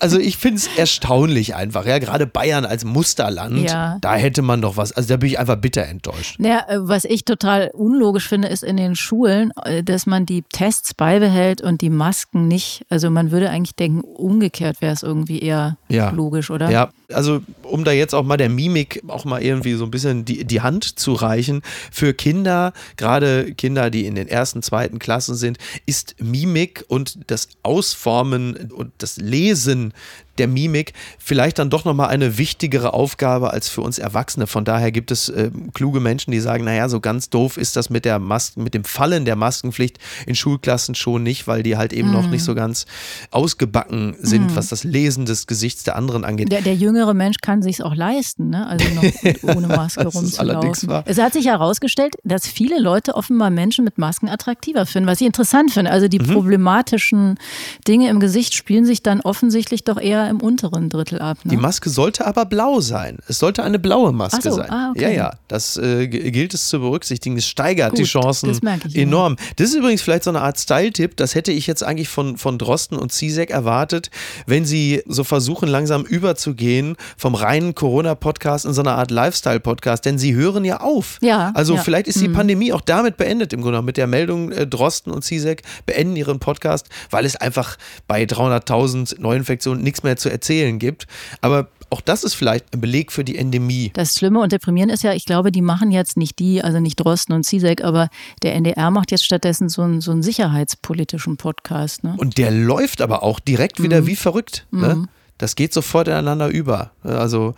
[0.00, 1.86] also ich finde es erstaunlich einfach.
[1.86, 3.98] Ja, gerade Bayern als Musterland, ja.
[4.00, 4.92] da hätte man doch was.
[4.92, 6.36] Also da bin ich einfach bitter enttäuscht.
[6.38, 10.42] Ja, äh, was ich total unlogisch finde, ist in den Schulen, äh, dass man die
[10.52, 12.84] Tests beibehält und die Masken nicht.
[12.88, 16.10] Also man würde eigentlich denken, umgekehrt wäre es irgendwie eher ja.
[16.10, 16.70] logisch, oder?
[16.70, 20.24] Ja, also um da jetzt auch mal der Mimik auch mal irgendwie so ein bisschen
[20.24, 25.34] die, die Hand zu reichen, für Kinder, gerade Kinder, die in den ersten, zweiten Klassen
[25.34, 30.23] sind, ist Mimik und das Ausformen und das Lesen And.
[30.38, 34.46] Der Mimik vielleicht dann doch nochmal eine wichtigere Aufgabe als für uns Erwachsene.
[34.46, 37.90] Von daher gibt es äh, kluge Menschen, die sagen, naja, so ganz doof ist das
[37.90, 41.92] mit der Masken, mit dem Fallen der Maskenpflicht in Schulklassen schon nicht, weil die halt
[41.92, 42.12] eben mm.
[42.12, 42.86] noch nicht so ganz
[43.30, 44.56] ausgebacken sind, mm.
[44.56, 46.50] was das Lesen des Gesichts der anderen angeht.
[46.50, 48.66] Der, der jüngere Mensch kann sich auch leisten, ne?
[48.66, 49.04] also noch
[49.56, 51.02] ohne Maske rumzulaufen.
[51.06, 55.26] Es hat sich herausgestellt, dass viele Leute offenbar Menschen mit Masken attraktiver finden, was ich
[55.26, 55.90] interessant finde.
[55.90, 56.32] Also die mhm.
[56.32, 57.38] problematischen
[57.86, 61.38] Dinge im Gesicht spielen sich dann offensichtlich doch eher im unteren Drittel ab.
[61.44, 61.50] Ne?
[61.50, 63.18] Die Maske sollte aber blau sein.
[63.28, 64.70] Es sollte eine blaue Maske so, sein.
[64.70, 65.02] Ah, okay.
[65.02, 67.36] Ja, ja, das äh, gilt es zu berücksichtigen.
[67.36, 68.58] Es steigert Gut, die Chancen
[68.94, 69.36] enorm.
[69.38, 69.46] Ja.
[69.56, 71.16] Das ist übrigens vielleicht so eine Art Style-Tipp.
[71.16, 74.10] Das hätte ich jetzt eigentlich von, von Drosten und Zizek erwartet,
[74.46, 80.04] wenn sie so versuchen, langsam überzugehen vom reinen Corona-Podcast in so eine Art Lifestyle-Podcast.
[80.04, 81.18] Denn sie hören ja auf.
[81.22, 81.52] Ja.
[81.54, 81.82] Also ja.
[81.82, 82.34] vielleicht ist die mhm.
[82.34, 86.38] Pandemie auch damit beendet im Grunde mit der Meldung, äh, Drosten und Zizek beenden ihren
[86.38, 91.06] Podcast, weil es einfach bei 300.000 Neuinfektionen nichts mehr zu erzählen gibt.
[91.40, 93.92] Aber auch das ist vielleicht ein Beleg für die Endemie.
[93.94, 96.96] Das Schlimme und Deprimierende ist ja, ich glaube, die machen jetzt nicht die, also nicht
[96.96, 98.08] Drosten und Zizek, aber
[98.42, 102.02] der NDR macht jetzt stattdessen so einen, so einen sicherheitspolitischen Podcast.
[102.02, 102.14] Ne?
[102.16, 104.06] Und der läuft aber auch direkt wieder mhm.
[104.06, 104.66] wie verrückt.
[104.72, 104.94] Ne?
[104.96, 105.08] Mhm.
[105.38, 106.90] Das geht sofort ineinander über.
[107.02, 107.54] Also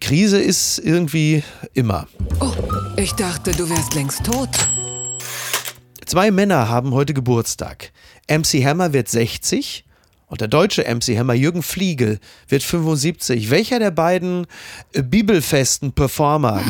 [0.00, 1.42] Krise ist irgendwie
[1.72, 2.06] immer.
[2.40, 2.52] Oh,
[2.96, 4.50] ich dachte, du wärst längst tot.
[6.04, 7.92] Zwei Männer haben heute Geburtstag.
[8.28, 9.84] MC Hammer wird 60
[10.34, 12.18] und der deutsche MC Hammer Jürgen Fliegel
[12.48, 13.50] wird 75.
[13.50, 14.48] Welcher der beiden
[14.92, 16.60] äh, bibelfesten Performer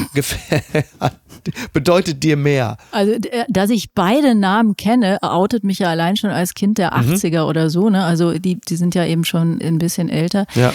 [1.72, 2.76] bedeutet dir mehr?
[2.90, 6.92] Also, äh, dass ich beide Namen kenne, outet mich ja allein schon als Kind der
[6.92, 7.48] 80er mhm.
[7.48, 7.88] oder so.
[7.88, 8.04] Ne?
[8.04, 10.44] Also die, die sind ja eben schon ein bisschen älter.
[10.54, 10.74] Ja.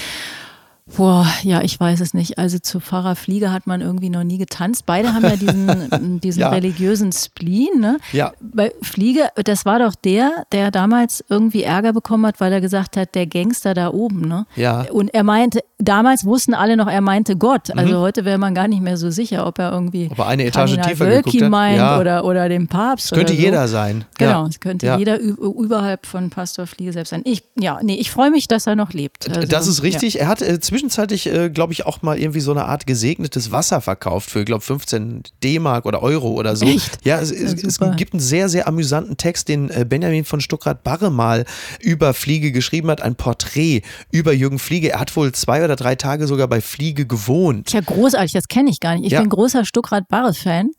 [0.96, 2.38] Boah, ja, ich weiß es nicht.
[2.38, 4.86] Also zu Pfarrer Fliege hat man irgendwie noch nie getanzt.
[4.86, 6.50] Beide haben ja diesen, diesen ja.
[6.50, 7.80] religiösen Spleen.
[7.80, 7.98] Ne?
[8.12, 8.34] Ja.
[8.42, 12.98] Bei Fliege, das war doch der, der damals irgendwie Ärger bekommen hat, weil er gesagt
[12.98, 14.28] hat, der Gangster da oben.
[14.28, 14.46] Ne?
[14.56, 14.86] Ja.
[14.92, 17.72] Und er meinte, damals wussten alle noch, er meinte Gott.
[17.76, 18.02] Also mhm.
[18.02, 20.72] heute wäre man gar nicht mehr so sicher, ob er irgendwie ob er eine Etage
[20.72, 21.50] Kardinal tiefer Wölki geguckt hat.
[21.50, 22.00] meint ja.
[22.00, 23.06] oder, oder den Papst.
[23.06, 23.40] Es könnte so.
[23.40, 24.06] jeder sein.
[24.18, 27.22] Genau, es könnte jeder überhalb von Pastor Fliege selbst sein.
[27.26, 29.30] Ich, ja, nee, ich freue mich, dass er noch lebt.
[29.30, 30.20] Also, das ist richtig.
[30.20, 33.82] Er hat äh, zwischenzeitlich, äh, glaube ich, auch mal irgendwie so eine Art gesegnetes Wasser
[33.82, 36.66] verkauft für, glaube 15 D-Mark oder Euro oder so.
[36.66, 37.06] Echt?
[37.06, 41.12] Ja, es, es, es, gibt einen sehr, sehr amüsanten Text, den äh, Benjamin von Stuckrad-Barre
[41.12, 41.46] mal
[41.82, 44.92] über Fliege geschrieben hat, ein Porträt über Jürgen Fliege.
[44.92, 47.72] Er hat wohl zwei oder drei Tage sogar bei Fliege gewohnt.
[47.74, 49.06] Ja, großartig, das kenne ich gar nicht.
[49.06, 49.22] Ich ja.
[49.22, 50.72] bin großer Stuckrad-Barre-Fan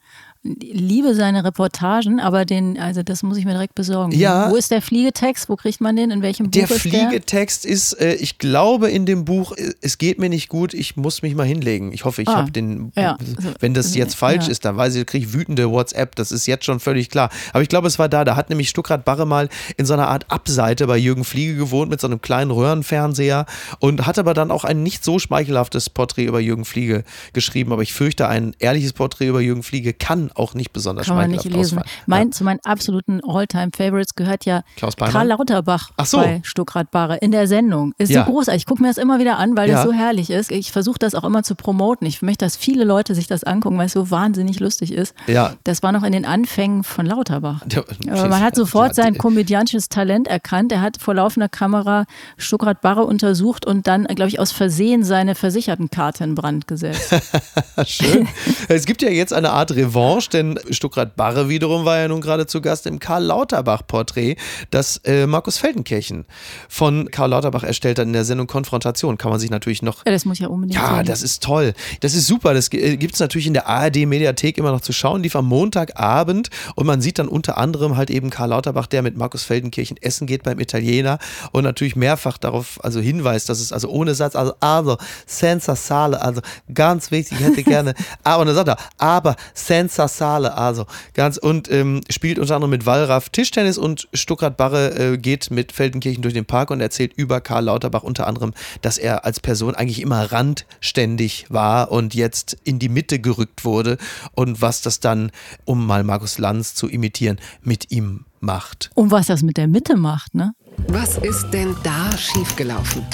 [0.42, 4.12] liebe seine Reportagen, aber den, also das muss ich mir direkt besorgen.
[4.12, 4.50] Ja.
[4.50, 5.50] Wo ist der Fliegetext?
[5.50, 6.10] Wo kriegt man den?
[6.10, 7.08] In welchem Buch der ist der?
[7.08, 10.96] Fliegetext ist, äh, ich glaube in dem Buch, äh, es geht mir nicht gut, ich
[10.96, 11.92] muss mich mal hinlegen.
[11.92, 13.18] Ich hoffe, ich ah, habe den, ja.
[13.18, 14.50] Also, wenn das jetzt falsch ja.
[14.50, 17.28] ist, dann weiß ich, kriege ich wütende WhatsApp, das ist jetzt schon völlig klar.
[17.52, 20.08] Aber ich glaube, es war da, da hat nämlich Stuckrad Barre mal in so einer
[20.08, 23.44] Art Abseite bei Jürgen Fliege gewohnt mit so einem kleinen Röhrenfernseher
[23.78, 27.72] und hat aber dann auch ein nicht so schmeichelhaftes Porträt über Jürgen Fliege geschrieben.
[27.72, 31.30] Aber ich fürchte, ein ehrliches Porträt über Jürgen Fliege kann auch nicht besonders Kann man
[31.30, 31.80] nicht lesen.
[32.06, 32.32] Mein, ja.
[32.32, 36.18] Zu meinen absoluten All-Time-Favorites gehört ja Karl Lauterbach so.
[36.18, 37.94] bei Stuckrad-Bahre in der Sendung.
[37.98, 38.24] Ist ja.
[38.24, 38.62] so großartig.
[38.62, 39.76] Ich gucke mir das immer wieder an, weil ja.
[39.76, 40.50] das so herrlich ist.
[40.50, 42.06] Ich versuche das auch immer zu promoten.
[42.06, 45.14] Ich möchte, dass viele Leute sich das angucken, weil es so wahnsinnig lustig ist.
[45.26, 45.54] Ja.
[45.64, 47.62] Das war noch in den Anfängen von Lauterbach.
[48.06, 50.72] man hat sofort sein komödiantisches Talent erkannt.
[50.72, 52.04] Er hat vor laufender Kamera
[52.36, 57.14] Stuckrad-Barre untersucht und dann, glaube ich, aus Versehen seine Versichertenkarte in Brand gesetzt.
[57.86, 58.28] Schön.
[58.68, 62.46] es gibt ja jetzt eine Art Revanche, denn Stuckrad Barre wiederum war ja nun gerade
[62.46, 64.36] zu Gast im Karl Lauterbach Porträt,
[64.70, 66.24] das äh, Markus Feldenkirchen
[66.68, 69.18] von Karl Lauterbach erstellt hat in der Sendung Konfrontation.
[69.18, 70.04] Kann man sich natürlich noch.
[70.06, 71.06] Ja, das muss ja unbedingt Ja, sehen.
[71.06, 71.72] das ist toll.
[72.00, 72.54] Das ist super.
[72.54, 75.22] Das äh, gibt es natürlich in der ARD-Mediathek immer noch zu schauen.
[75.22, 79.16] Lief am Montagabend und man sieht dann unter anderem halt eben Karl Lauterbach, der mit
[79.16, 81.18] Markus Feldenkirchen essen geht beim Italiener
[81.52, 86.20] und natürlich mehrfach darauf also hinweist, dass es also ohne Satz, also, also senza sale,
[86.20, 86.40] also
[86.72, 91.70] ganz wichtig, ich hätte gerne, aber dann sagt er, aber senza sale, also ganz und
[91.70, 96.34] ähm, spielt unter anderem mit Wallraff Tischtennis und Stuckrad Barre äh, geht mit Feldenkirchen durch
[96.34, 100.32] den Park und erzählt über Karl Lauterbach unter anderem, dass er als Person eigentlich immer
[100.32, 103.98] randständig war und jetzt in die Mitte gerückt wurde
[104.32, 105.30] und was das dann,
[105.64, 108.90] um mal Markus Lanz zu imitieren, mit ihm macht.
[108.94, 110.52] Und was das mit der Mitte macht, ne?
[110.88, 113.04] Was ist denn da schiefgelaufen?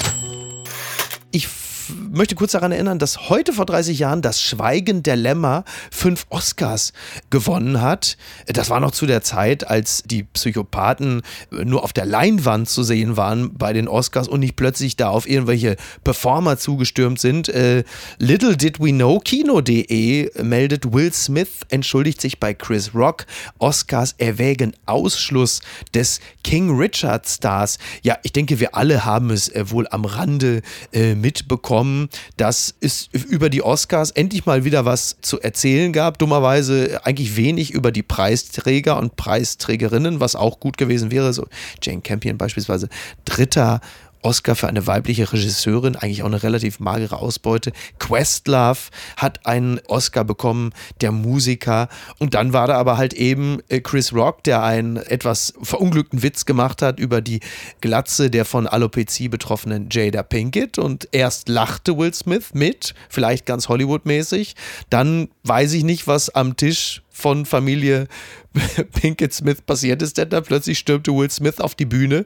[1.31, 1.47] Ich
[1.89, 6.93] möchte kurz daran erinnern, dass heute vor 30 Jahren das Schweigen der Lämmer fünf Oscars
[7.29, 8.17] gewonnen hat.
[8.47, 11.21] Das war noch zu der Zeit, als die Psychopathen
[11.51, 15.27] nur auf der Leinwand zu sehen waren bei den Oscars und nicht plötzlich da auf
[15.27, 17.49] irgendwelche Performer zugestürmt sind.
[17.49, 17.83] Äh,
[18.19, 23.25] Little did we know, Kino.de meldet, Will Smith entschuldigt sich bei Chris Rock.
[23.59, 25.61] Oscars erwägen Ausschluss
[25.93, 27.77] des King Richard Stars.
[28.03, 30.61] Ja, ich denke, wir alle haben es äh, wohl am Rande
[30.93, 31.67] äh, mitbekommen,
[32.37, 36.17] dass es über die Oscars endlich mal wieder was zu erzählen gab.
[36.17, 41.33] Dummerweise eigentlich wenig über die Preisträger und Preisträgerinnen, was auch gut gewesen wäre.
[41.33, 41.47] So
[41.81, 42.89] Jane Campion beispielsweise
[43.25, 43.81] dritter
[44.21, 47.71] Oscar für eine weibliche Regisseurin, eigentlich auch eine relativ magere Ausbeute.
[47.99, 51.89] Questlove hat einen Oscar bekommen, der Musiker.
[52.19, 56.45] Und dann war da aber halt eben äh, Chris Rock, der einen etwas verunglückten Witz
[56.45, 57.39] gemacht hat über die
[57.81, 60.77] Glatze der von Alopecia betroffenen Jada Pinkett.
[60.77, 64.55] Und erst lachte Will Smith mit, vielleicht ganz Hollywood-mäßig.
[64.89, 68.07] Dann weiß ich nicht, was am Tisch von Familie
[68.93, 72.25] Pinkett Smith passiert ist, denn da plötzlich stürmte Will Smith auf die Bühne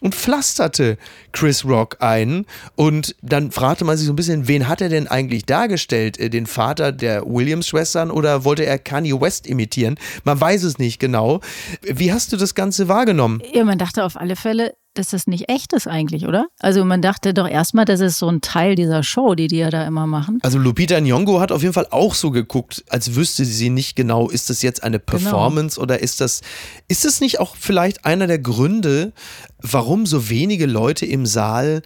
[0.00, 0.98] und pflasterte
[1.32, 2.46] Chris Rock ein.
[2.76, 6.18] Und dann fragte man sich so ein bisschen, wen hat er denn eigentlich dargestellt?
[6.18, 9.98] Äh, den Vater der Williams-Schwestern oder wollte er Kanye West imitieren?
[10.24, 11.40] Man weiß es nicht genau.
[11.82, 13.42] Wie hast du das Ganze wahrgenommen?
[13.52, 16.46] Ja, man dachte auf alle Fälle, dass das nicht echt ist eigentlich, oder?
[16.60, 19.70] Also man dachte doch erstmal, das ist so ein Teil dieser Show, die die ja
[19.70, 20.38] da immer machen.
[20.42, 24.28] Also Lupita Nyong'o hat auf jeden Fall auch so geguckt, als wüsste sie nicht genau,
[24.28, 25.10] ist das jetzt eine genau.
[25.10, 25.84] Performance genau.
[25.84, 26.40] oder ist das,
[26.88, 29.12] ist das nicht auch vielleicht einer der Gründe,
[29.60, 31.82] warum so wenige Leute im Saal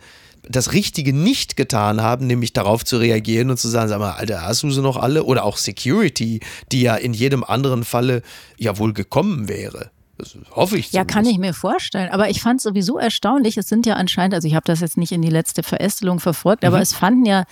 [0.49, 4.43] das Richtige nicht getan haben, nämlich darauf zu reagieren und zu sagen, sag mal, Alter,
[4.43, 5.25] hast du sie noch alle?
[5.25, 6.41] Oder auch Security,
[6.73, 8.23] die ja in jedem anderen Falle
[8.57, 9.91] ja wohl gekommen wäre.
[10.19, 10.91] Das hoffe ich.
[10.91, 10.95] Zumindest.
[10.95, 12.11] Ja, kann ich mir vorstellen.
[12.11, 13.57] Aber ich fand es sowieso erstaunlich.
[13.57, 16.63] Es sind ja anscheinend, also ich habe das jetzt nicht in die letzte Verästelung verfolgt,
[16.63, 16.69] mhm.
[16.69, 17.45] aber es fanden ja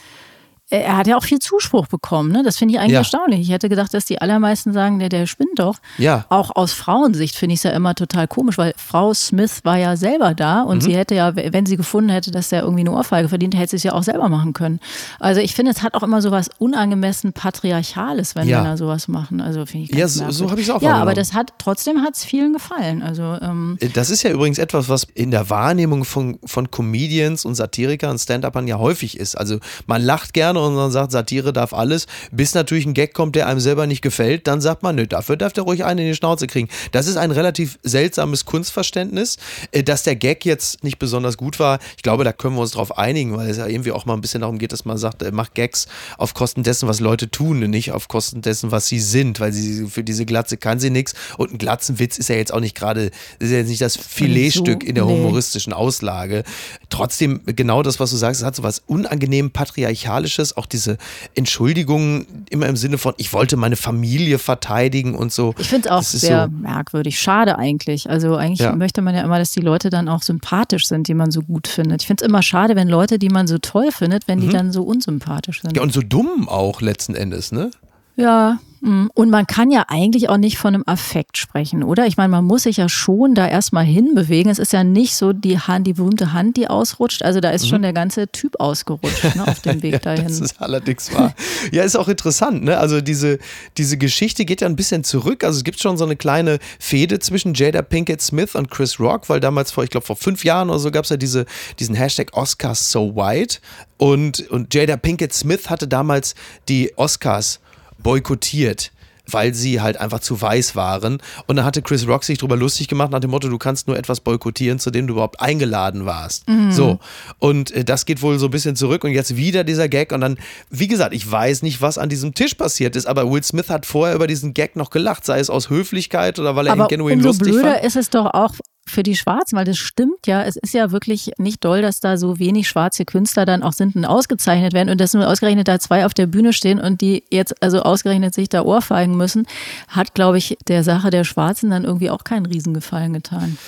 [0.69, 2.33] er hat ja auch viel Zuspruch bekommen.
[2.33, 2.43] Ne?
[2.43, 2.99] Das finde ich eigentlich ja.
[2.99, 3.41] erstaunlich.
[3.41, 5.77] Ich hätte gedacht, dass die allermeisten sagen, der, der spinnt doch.
[5.97, 6.27] Ja.
[6.29, 9.97] Auch aus Frauensicht finde ich es ja immer total komisch, weil Frau Smith war ja
[9.97, 10.81] selber da und mhm.
[10.81, 13.77] sie hätte ja, wenn sie gefunden hätte, dass der irgendwie eine Ohrfeige verdient, hätte sie
[13.77, 14.81] es ja auch selber machen können.
[15.21, 18.63] Also ich finde, es hat auch immer so was unangemessen Patriarchales, wenn ja.
[18.63, 19.41] Männer sowas machen.
[19.41, 22.03] Also finde ich Ja, so, so habe ich es auch Ja, aber das hat, trotzdem
[22.03, 23.05] hat es vielen gefallen.
[23.05, 27.45] Also, ähm äh, das ist ja übrigens etwas, was in der Wahrnehmung von, von Comedians
[27.45, 29.37] und Satirikern und Stand-Upern ja häufig ist.
[29.37, 33.37] Also man lacht gerne und man sagt, Satire darf alles, bis natürlich ein Gag kommt,
[33.37, 36.07] der einem selber nicht gefällt, dann sagt man, nö, dafür darf der ruhig einen in
[36.07, 36.69] die Schnauze kriegen.
[36.93, 39.37] Das ist ein relativ seltsames Kunstverständnis,
[39.73, 41.79] äh, dass der Gag jetzt nicht besonders gut war.
[41.97, 44.21] Ich glaube, da können wir uns drauf einigen, weil es ja irgendwie auch mal ein
[44.21, 45.87] bisschen darum geht, dass man sagt, äh, macht Gags
[46.19, 49.87] auf Kosten dessen, was Leute tun nicht auf Kosten dessen, was sie sind, weil sie
[49.87, 53.11] für diese Glatze kann sie nichts und ein Glatzenwitz ist ja jetzt auch nicht gerade,
[53.39, 56.45] ist ja jetzt nicht das Filetstück in der humoristischen Auslage.
[56.89, 60.99] Trotzdem, genau das, was du sagst, es hat so was unangenehm patriarchalisches, auch diese
[61.35, 65.55] Entschuldigungen immer im Sinne von, ich wollte meine Familie verteidigen und so.
[65.59, 67.19] Ich finde es auch sehr so merkwürdig.
[67.19, 68.09] Schade eigentlich.
[68.11, 68.75] Also eigentlich ja.
[68.75, 71.69] möchte man ja immer, dass die Leute dann auch sympathisch sind, die man so gut
[71.69, 72.03] findet.
[72.03, 74.53] Ich finde es immer schade, wenn Leute, die man so toll findet, wenn die mhm.
[74.53, 75.77] dann so unsympathisch sind.
[75.77, 77.71] Ja, und so dumm auch letzten Endes, ne?
[78.17, 79.09] Ja, mm.
[79.13, 82.07] und man kann ja eigentlich auch nicht von einem Affekt sprechen, oder?
[82.07, 84.51] Ich meine, man muss sich ja schon da erstmal hinbewegen.
[84.51, 87.23] Es ist ja nicht so die Hand, die berühmte Hand, die ausrutscht.
[87.23, 87.69] Also da ist mhm.
[87.69, 90.25] schon der ganze Typ ausgerutscht ne, auf dem Weg dahin.
[90.25, 91.35] das ist allerdings wahr.
[91.73, 92.79] ja, ist auch interessant, ne?
[92.79, 93.39] Also diese,
[93.77, 95.45] diese Geschichte geht ja ein bisschen zurück.
[95.45, 99.29] Also es gibt schon so eine kleine Fehde zwischen Jada Pinkett Smith und Chris Rock,
[99.29, 101.45] weil damals vor, ich glaube, vor fünf Jahren oder so gab es ja diese,
[101.79, 103.59] diesen Hashtag Oscars so white.
[103.99, 106.35] Und, und Jada Pinkett Smith hatte damals
[106.69, 107.61] die Oscars
[107.99, 108.93] boykottiert
[109.31, 111.19] weil sie halt einfach zu weiß waren.
[111.47, 113.97] Und dann hatte Chris Rock sich darüber lustig gemacht nach dem Motto, du kannst nur
[113.97, 116.49] etwas boykottieren, zu dem du überhaupt eingeladen warst.
[116.49, 116.73] Mhm.
[116.73, 116.99] So.
[117.39, 120.21] Und äh, das geht wohl so ein bisschen zurück und jetzt wieder dieser Gag und
[120.21, 120.39] dann,
[120.71, 123.87] wie gesagt, ich weiß nicht, was an diesem Tisch passiert ist, aber Will Smith hat
[123.87, 126.89] vorher über diesen Gag noch gelacht, sei es aus Höflichkeit oder weil er aber ihn
[126.89, 127.85] genuin umso lustig blöder fand.
[127.85, 128.55] ist es doch auch
[128.89, 130.43] für die Schwarzen, weil das stimmt ja.
[130.45, 133.97] Es ist ja wirklich nicht doll, dass da so wenig schwarze Künstler dann auch sind
[133.97, 137.25] und ausgezeichnet werden und dass nur ausgerechnet da zwei auf der Bühne stehen und die
[137.31, 139.47] jetzt also ausgerechnet sich da ohrfeigen müssen,
[139.89, 143.59] hat, glaube ich, der Sache der Schwarzen dann irgendwie auch keinen Riesengefallen getan.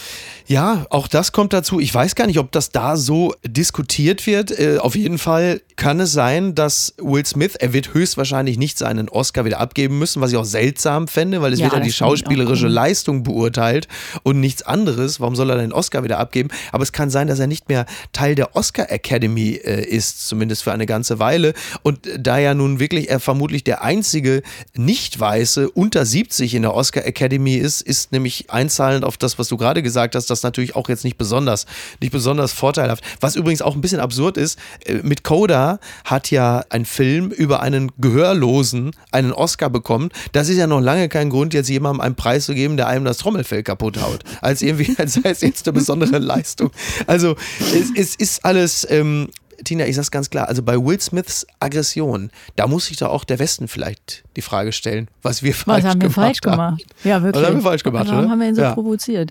[0.49, 1.79] Ja, auch das kommt dazu.
[1.79, 4.51] Ich weiß gar nicht, ob das da so diskutiert wird.
[4.59, 9.11] Äh, auf jeden Fall kann es sein, dass Will Smith, er wird höchstwahrscheinlich nicht seinen
[9.11, 11.93] Oscar wieder abgeben müssen, was ich auch seltsam fände, weil es ja, wird ja die
[11.93, 13.89] schauspielerische Leistung beurteilt
[14.23, 15.21] und nichts anderes.
[15.21, 16.49] Warum soll er den Oscar wieder abgeben?
[16.73, 20.63] Aber es kann sein, dass er nicht mehr Teil der Oscar Academy äh, ist, zumindest
[20.63, 21.53] für eine ganze Weile.
[21.83, 24.43] Und da ja nun wirklich er vermutlich der einzige
[24.75, 29.59] Nicht-Weiße unter 70 in der Oscar Academy ist, ist nämlich einzahlend auf das, was du
[29.59, 31.67] gerade gesagt hast, dass das natürlich auch jetzt nicht besonders,
[32.01, 33.03] nicht besonders vorteilhaft.
[33.21, 37.61] Was übrigens auch ein bisschen absurd ist, äh, mit Coda hat ja ein Film über
[37.61, 40.11] einen Gehörlosen einen Oscar bekommen.
[40.33, 43.05] Das ist ja noch lange kein Grund, jetzt jemandem einen Preis zu geben, der einem
[43.05, 44.25] das Trommelfell kaputt haut.
[44.41, 46.71] Als irgendwie, als sei es jetzt eine besondere Leistung.
[47.07, 47.37] Also
[47.75, 49.29] es, es ist alles ähm,
[49.65, 53.25] Tina, ich sag's ganz klar, also bei Will Smiths Aggression, da muss sich doch auch
[53.25, 56.53] der Westen vielleicht die Frage stellen, was wir falsch was haben wir gemacht falsch haben.
[56.77, 56.85] gemacht?
[57.03, 57.43] Ja, wirklich.
[57.43, 58.31] Was haben wir falsch gemacht, Warum oder?
[58.31, 58.75] haben wir ihn so Ja.
[58.75, 59.31] provoziert?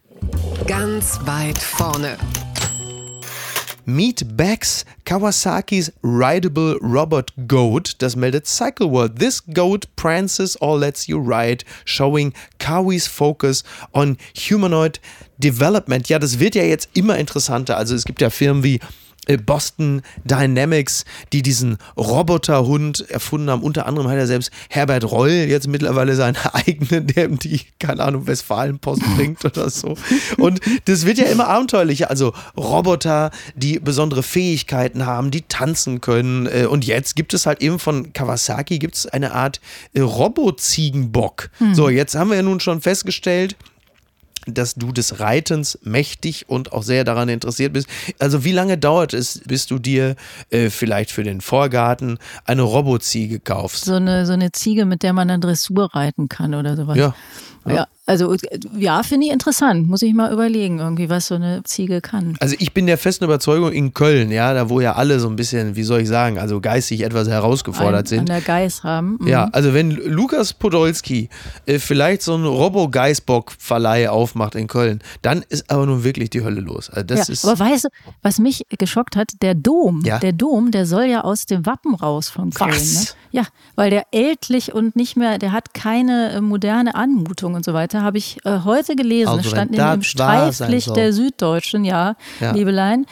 [0.65, 2.17] Ganz weit vorne.
[3.85, 9.19] Meet Bags Kawasaki's rideable robot goat, das meldet Cycle World.
[9.19, 14.99] This goat prances or lets you ride, showing Kawi's focus on humanoid
[15.37, 16.09] development.
[16.09, 17.77] Ja, das wird ja jetzt immer interessanter.
[17.77, 18.79] Also es gibt ja Firmen wie
[19.35, 23.63] Boston Dynamics, die diesen Roboterhund erfunden haben.
[23.63, 28.27] Unter anderem hat er selbst Herbert Roll jetzt mittlerweile seinen eigenen, der die, keine Ahnung,
[28.27, 29.95] Westfalenpost bringt oder so.
[30.37, 32.09] Und das wird ja immer abenteuerlicher.
[32.09, 36.45] Also Roboter, die besondere Fähigkeiten haben, die tanzen können.
[36.45, 39.59] Äh, Und jetzt gibt es halt eben von Kawasaki gibt es eine Art
[39.93, 41.49] äh, Roboziegenbock.
[41.73, 43.55] So, jetzt haben wir ja nun schon festgestellt,
[44.47, 47.87] dass du des Reitens mächtig und auch sehr daran interessiert bist.
[48.19, 50.15] Also wie lange dauert es, bis du dir
[50.49, 53.85] äh, vielleicht für den Vorgarten eine Roboziege kaufst?
[53.85, 56.97] So eine, so eine Ziege, mit der man dann Dressur reiten kann oder sowas.
[56.97, 57.15] Ja.
[57.75, 58.35] Ja, also
[58.77, 59.87] ja, finde ich interessant.
[59.87, 62.37] Muss ich mal überlegen, irgendwie, was so eine Ziege kann.
[62.39, 65.35] Also ich bin der festen Überzeugung in Köln, ja, da wo ja alle so ein
[65.35, 68.19] bisschen, wie soll ich sagen, also geistig etwas herausgefordert Ein, sind.
[68.19, 69.17] An der Geiß haben.
[69.19, 69.27] Mhm.
[69.27, 71.29] Ja, also wenn Lukas Podolski
[71.65, 76.61] äh, vielleicht so einen Robo-Geißbock-Verleih aufmacht in Köln, dann ist aber nun wirklich die Hölle
[76.61, 76.89] los.
[76.89, 77.89] Also das ja, ist aber weißt du,
[78.21, 80.19] was mich geschockt hat, der Dom, Ja.
[80.19, 82.71] der Dom, der soll ja aus dem Wappen raus von Köln.
[82.71, 82.93] Was?
[82.93, 83.07] Ne?
[83.37, 83.43] Ja,
[83.75, 88.01] weil der ältlich und nicht mehr, der hat keine äh, moderne Anmutung und so weiter,
[88.01, 89.27] habe ich äh, heute gelesen.
[89.29, 92.51] Also Es stand in, sein Streiflicht der Süddeutschen, ja, Ja.
[92.53, 93.05] Liebelein.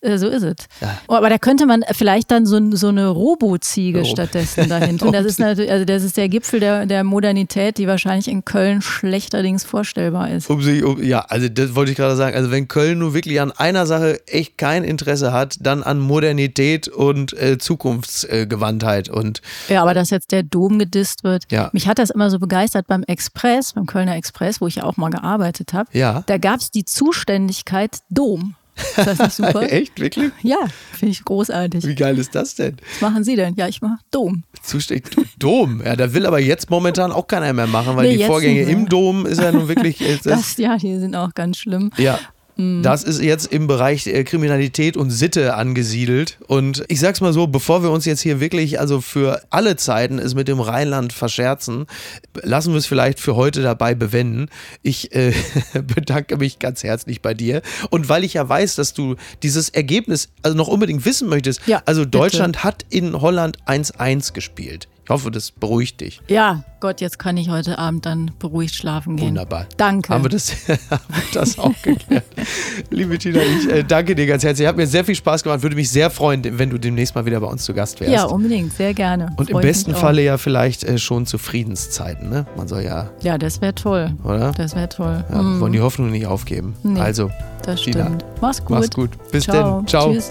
[0.00, 0.56] Äh, So ist es.
[0.80, 0.98] Ja.
[1.08, 5.12] Oh, aber da könnte man vielleicht dann so, so eine Robo-Ziege Robo- stattdessen dahin tun.
[5.12, 8.80] Das ist natürlich, also das ist der Gipfel der, der Modernität, die wahrscheinlich in Köln
[8.82, 10.48] schlechterdings vorstellbar ist.
[10.50, 12.36] Um sich, um, ja, also das wollte ich gerade sagen.
[12.36, 16.86] Also wenn Köln nur wirklich an einer Sache echt kein Interesse hat, dann an Modernität
[16.88, 19.08] und äh, Zukunftsgewandtheit.
[19.08, 21.44] Und Ja, aber dass jetzt der Dom gedisst wird.
[21.50, 21.70] Ja.
[21.72, 24.96] Mich hat das immer so begeistert beim Express, beim Kölner Express, wo ich ja auch
[24.96, 25.88] mal gearbeitet habe.
[25.92, 26.22] Ja.
[26.26, 28.54] Da gab es die Zuständigkeit Dom.
[28.96, 29.62] Ist das nicht super?
[29.72, 30.30] echt, wirklich?
[30.42, 30.58] Ja,
[30.92, 31.84] finde ich großartig.
[31.86, 32.76] Wie geil ist das denn?
[32.94, 33.54] Was machen Sie denn?
[33.56, 34.44] Ja, ich mache Dom.
[34.62, 35.82] Zusteck Dom.
[35.84, 38.88] Ja, da will aber jetzt momentan auch keiner mehr machen, weil Nee, die Vorgänge im
[38.88, 40.00] Dom ist ja nun wirklich.
[40.00, 41.90] äh, Das, Das, ja, die sind auch ganz schlimm.
[41.96, 42.18] ja.
[42.58, 46.38] Das ist jetzt im Bereich äh, Kriminalität und Sitte angesiedelt.
[46.48, 50.18] Und ich sag's mal so, bevor wir uns jetzt hier wirklich, also für alle Zeiten
[50.18, 51.86] es mit dem Rheinland verscherzen,
[52.42, 54.48] lassen wir es vielleicht für heute dabei bewenden.
[54.82, 55.32] Ich äh,
[55.72, 57.62] bedanke mich ganz herzlich bei dir.
[57.90, 61.82] Und weil ich ja weiß, dass du dieses Ergebnis also noch unbedingt wissen möchtest, Ja,
[61.86, 62.18] also bitte.
[62.18, 64.88] Deutschland hat in Holland 1-1 gespielt.
[65.08, 66.20] Ich hoffe, das beruhigt dich.
[66.28, 69.28] Ja, Gott, jetzt kann ich heute Abend dann beruhigt schlafen gehen.
[69.28, 69.64] Wunderbar.
[69.78, 70.12] Danke.
[70.12, 72.24] Haben wir das, haben wir das auch geklärt.
[72.90, 74.68] Liebe Tina, ich äh, danke dir ganz herzlich.
[74.68, 75.62] Hat mir sehr viel Spaß gemacht.
[75.62, 78.12] Würde mich sehr freuen, wenn du demnächst mal wieder bei uns zu Gast wärst.
[78.12, 79.32] ja, unbedingt, sehr gerne.
[79.38, 79.98] Und im Freu ich besten auch.
[79.98, 82.28] Falle ja vielleicht äh, schon zu Friedenszeiten.
[82.28, 82.44] Ne?
[82.58, 84.12] Man soll ja, Ja, das wäre toll.
[84.24, 84.52] oder?
[84.52, 85.24] Das wäre toll.
[85.32, 86.74] Ja, Mm, Wollen die Hoffnung nicht aufgeben.
[86.82, 87.00] Nee.
[87.00, 87.30] Also,
[87.64, 88.24] das Tina, stimmt.
[88.42, 88.70] Mach's gut.
[88.76, 89.10] mach's gut.
[89.32, 89.78] Bis Ciao.
[89.78, 89.86] denn.
[89.88, 90.12] Ciao.
[90.12, 90.30] Tschüss.